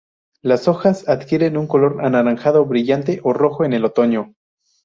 Las 0.41 0.67
hojas 0.67 1.07
adquieren 1.07 1.57
un 1.57 1.67
color 1.67 2.03
anaranjado 2.03 2.65
brillante 2.65 3.19
o 3.23 3.33
rojo 3.33 3.65
en 3.65 3.73
el 3.73 3.85
otoño. 3.85 4.33